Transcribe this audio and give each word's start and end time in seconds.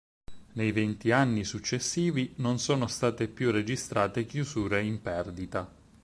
Nei 0.53 0.71
venti 0.71 1.11
anni 1.11 1.43
successivi, 1.43 2.33
non 2.37 2.57
sono 2.57 2.87
state 2.87 3.27
più 3.27 3.51
registrate 3.51 4.25
chiusure 4.25 4.81
in 4.81 4.99
perdita. 4.99 5.71